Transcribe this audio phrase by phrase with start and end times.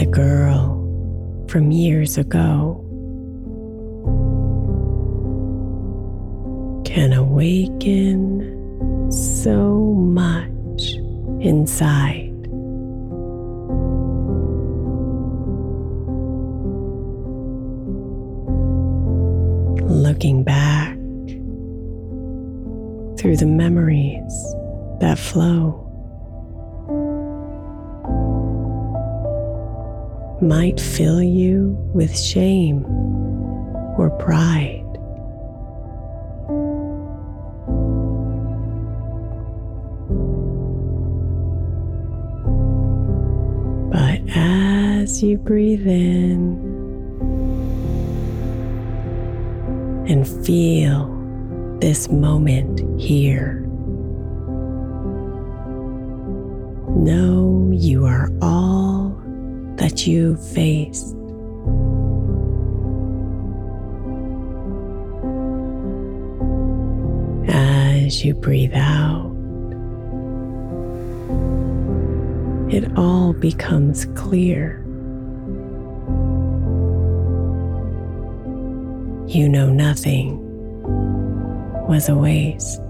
[0.00, 2.80] the girl from years ago
[6.86, 8.40] can awaken
[9.12, 10.94] so much
[11.42, 12.32] inside.
[19.86, 20.96] Looking back
[23.18, 24.54] through the memories
[25.00, 25.89] that flow.
[30.42, 32.84] Might fill you with shame
[33.98, 34.86] or pride.
[43.92, 46.58] But as you breathe in
[50.08, 51.08] and feel
[51.80, 53.60] this moment here,
[56.96, 58.79] know you are all
[59.90, 61.16] that you faced.
[67.48, 69.34] As you breathe out,
[72.72, 74.76] it all becomes clear.
[79.26, 80.38] You know nothing
[81.88, 82.80] was a waste.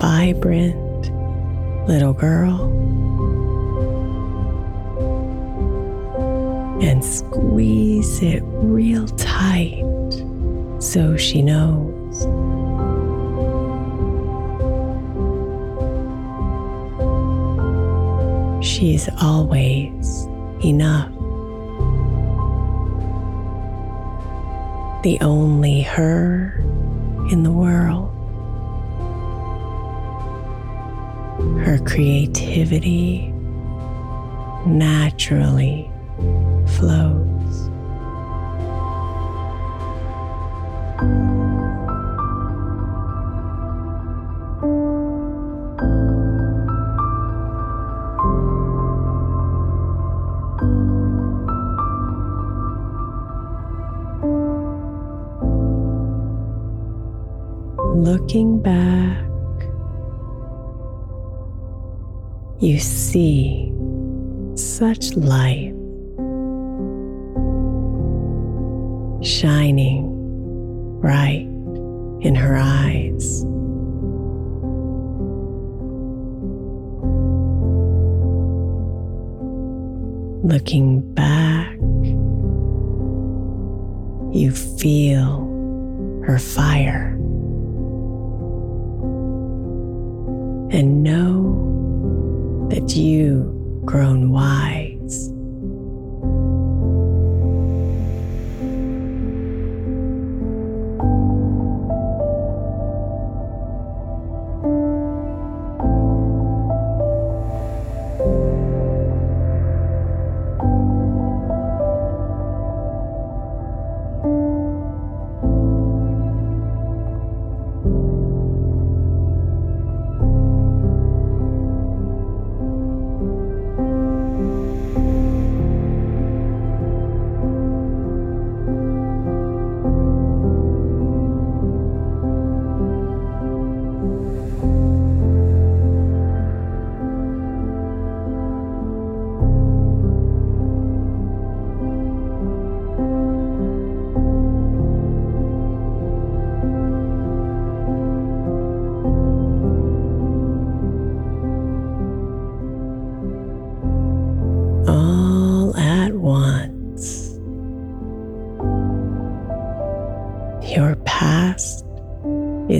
[0.00, 0.76] Vibrant
[1.88, 2.70] little girl.
[6.82, 9.82] And squeeze it real tight
[10.78, 11.94] so she knows.
[18.64, 20.26] She's always
[20.64, 21.10] enough.
[25.02, 26.54] The only her
[27.30, 28.13] in the world.
[31.64, 33.32] Her creativity
[34.66, 35.90] naturally
[36.76, 37.24] flows.
[58.04, 59.23] looking back,
[62.60, 63.72] you see
[64.54, 65.74] such light
[69.22, 70.10] shining
[71.00, 71.48] bright
[72.24, 73.44] in her eyes.
[80.44, 81.74] Looking back,
[84.34, 85.46] you feel
[86.26, 87.14] her fire.
[90.74, 91.73] and know
[92.74, 95.33] that you've grown wise.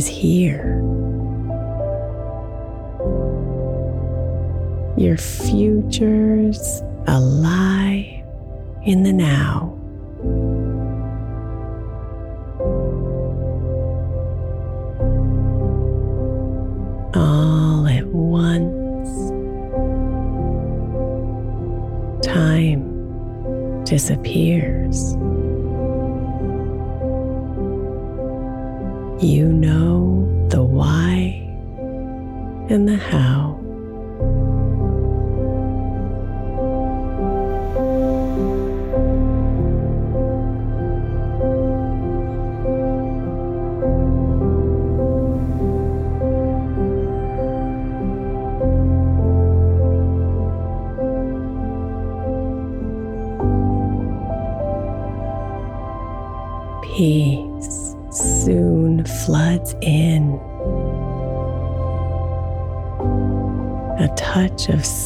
[0.04, 0.80] Is here.
[4.96, 8.25] Your future's alive
[8.84, 9.70] in the now.
[17.14, 18.75] All at once.
[22.23, 25.16] time disappears.
[29.21, 31.40] You know the why
[32.68, 33.61] and the how.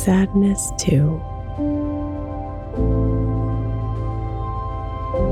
[0.09, 1.21] Sadness, too.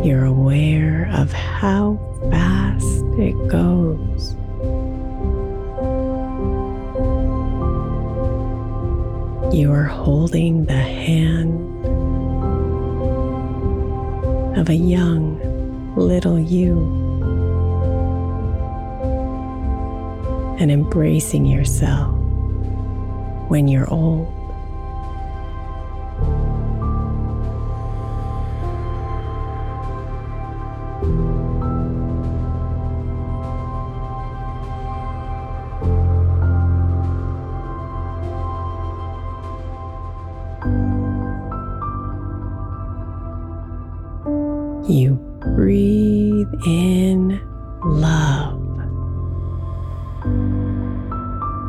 [0.05, 1.99] You're aware of how
[2.31, 4.35] fast it goes.
[9.51, 11.57] You are holding the hand
[14.59, 15.41] of a young
[15.97, 16.77] little you
[20.61, 22.15] and embracing yourself
[23.49, 24.36] when you're old.
[45.87, 47.41] Breathe in
[47.85, 48.61] love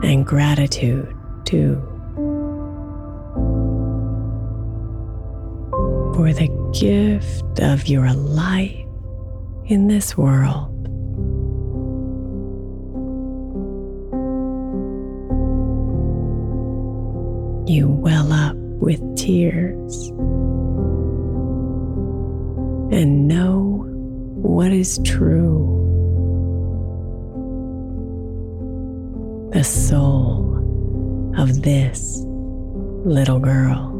[0.03, 1.75] and gratitude too
[6.15, 8.87] for the gift of your life
[9.65, 10.73] in this world.
[17.69, 20.07] You well up with tears
[22.91, 23.76] and know
[24.41, 25.73] what is true.
[29.53, 32.21] The soul of this
[33.05, 33.96] little girl.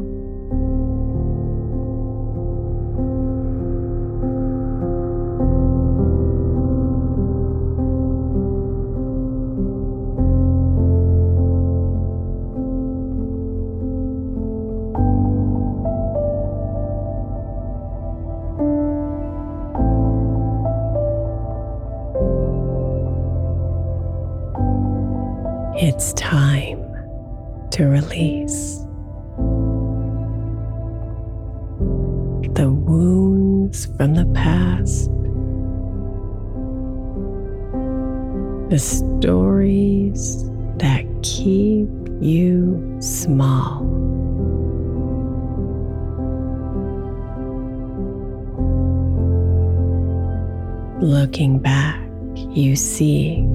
[52.78, 53.46] See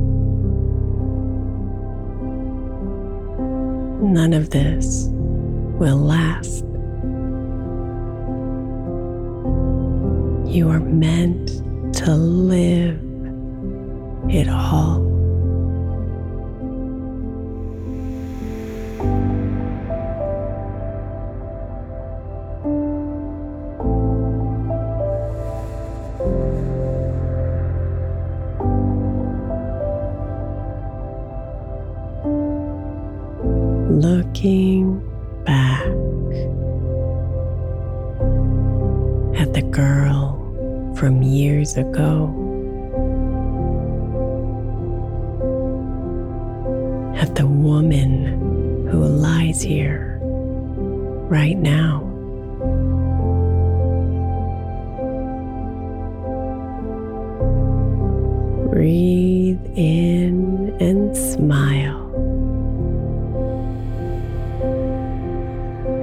[4.04, 5.08] None of this
[5.80, 6.66] will last.
[10.54, 11.48] You are meant
[11.96, 13.00] to live
[14.30, 15.13] it all.
[47.24, 50.20] At the woman who lies here
[51.30, 52.02] right now.
[58.74, 62.02] Breathe in and smile.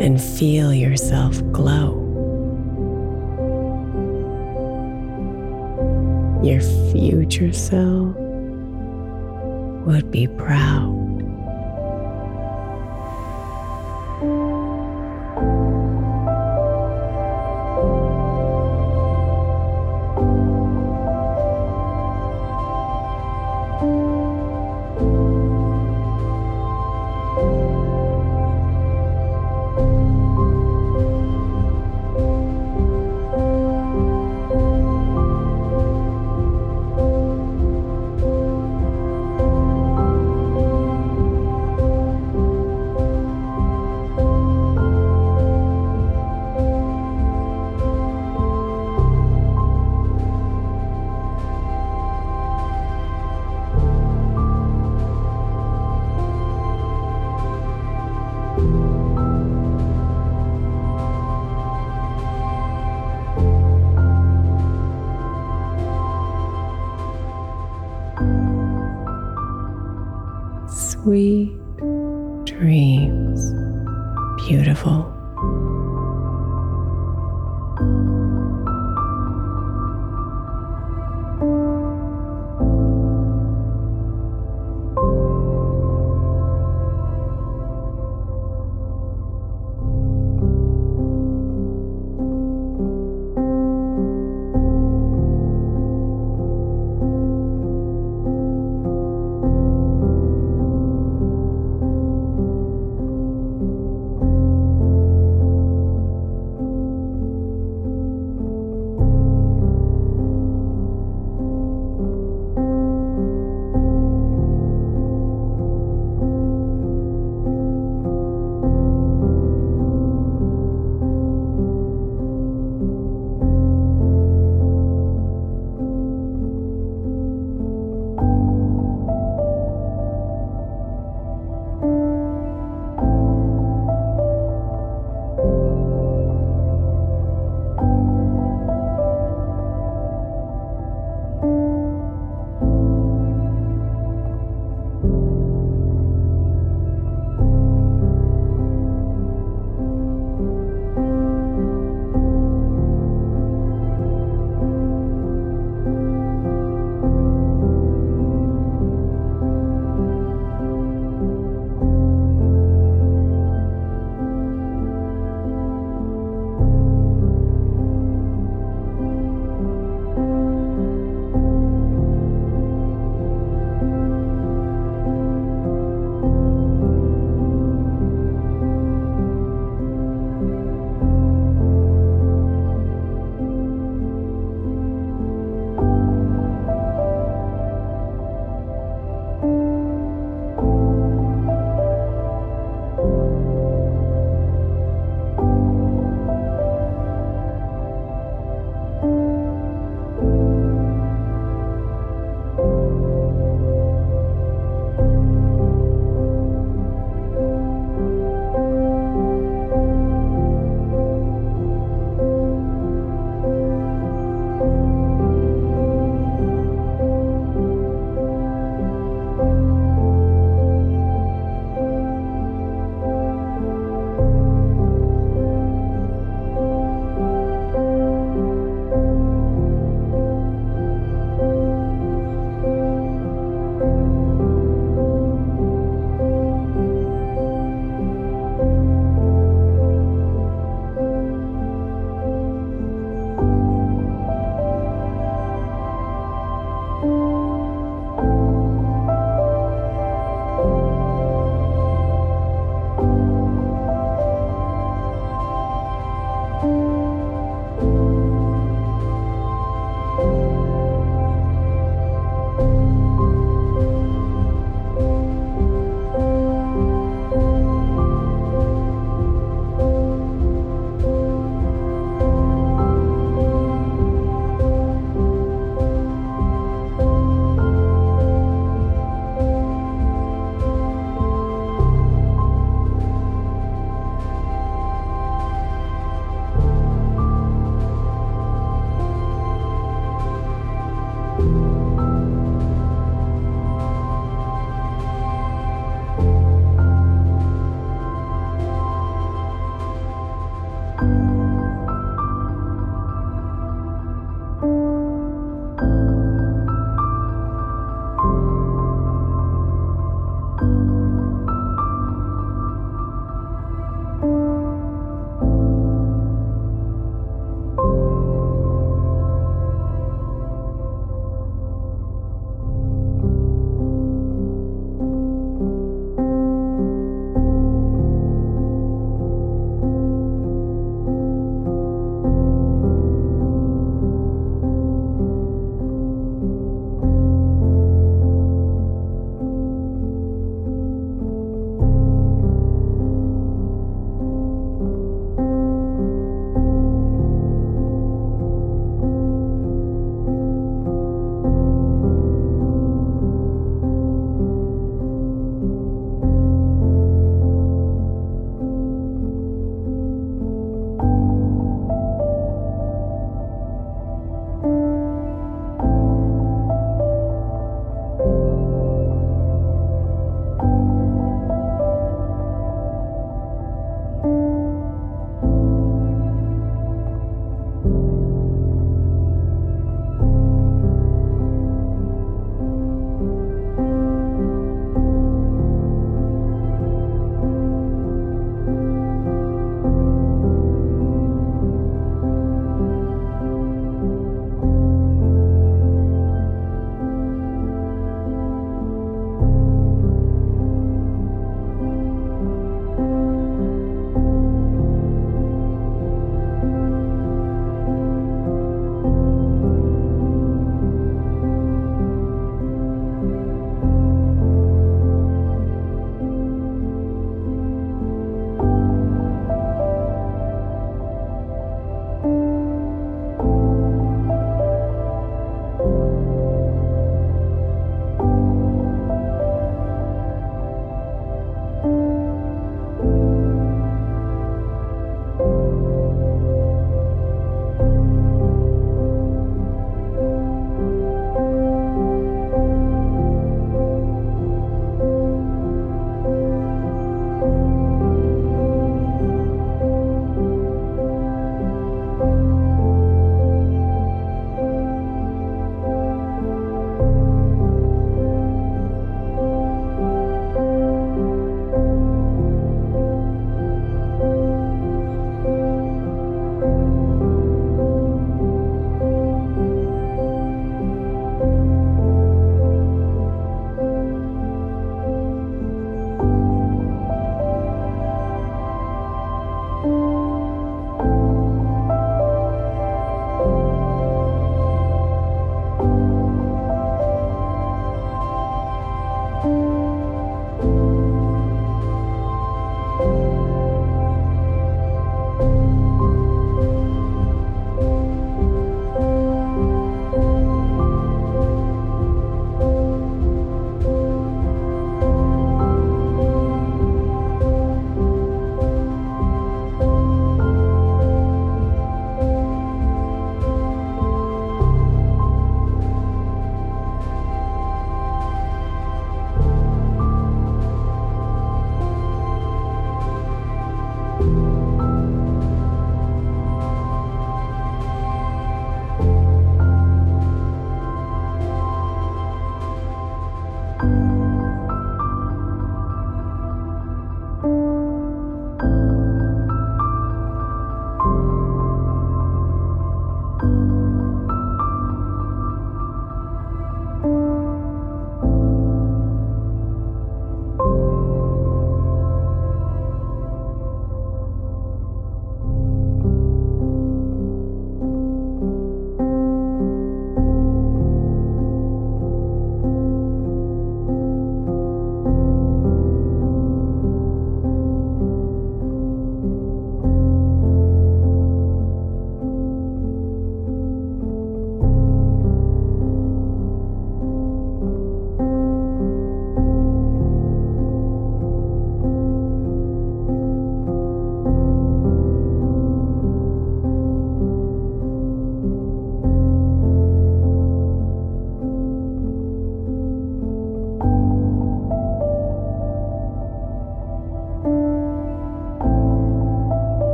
[0.00, 1.92] and feel yourself glow.
[6.42, 8.16] Your future self
[9.84, 10.99] would be proud.
[74.50, 75.69] Beautiful.